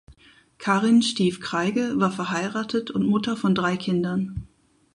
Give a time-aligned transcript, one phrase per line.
[0.57, 4.47] Karin Stief-Kreige war verheiratet und Mutter von drei Kindern.